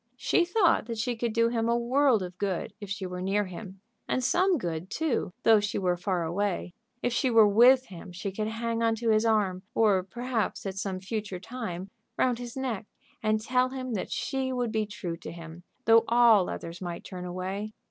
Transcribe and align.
She 0.17 0.45
thought 0.45 0.87
that 0.87 0.97
she 0.97 1.15
could 1.15 1.31
do 1.31 1.49
him 1.49 1.69
a 1.69 1.77
world 1.77 2.23
of 2.23 2.35
good 2.39 2.73
if 2.81 2.89
she 2.89 3.05
were 3.05 3.21
near 3.21 3.45
him, 3.45 3.81
and 4.07 4.23
some 4.23 4.57
good, 4.57 4.89
too, 4.89 5.31
though 5.43 5.59
she 5.59 5.77
were 5.77 5.95
far 5.95 6.23
away. 6.23 6.73
If 7.03 7.13
she 7.13 7.29
were 7.29 7.47
with 7.47 7.85
him 7.85 8.11
she 8.11 8.31
could 8.31 8.47
hang 8.47 8.81
on 8.81 8.95
to 8.95 9.11
his 9.11 9.25
arm, 9.27 9.61
or 9.75 10.01
perhaps 10.01 10.65
at 10.65 10.73
some 10.73 11.01
future 11.01 11.39
time 11.39 11.91
round 12.17 12.39
his 12.39 12.57
neck, 12.57 12.87
and 13.21 13.39
tell 13.39 13.69
him 13.69 13.93
that 13.93 14.09
she 14.11 14.51
would 14.51 14.71
be 14.71 14.87
true 14.87 15.17
to 15.17 15.31
him 15.31 15.61
though 15.85 16.03
all 16.07 16.49
others 16.49 16.81
might 16.81 17.03
turn 17.03 17.23
away. 17.25 17.73